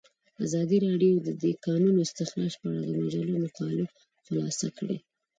[0.45, 3.85] ازادي راډیو د د کانونو استخراج په اړه د مجلو مقالو
[4.25, 4.97] خلاصه کړې.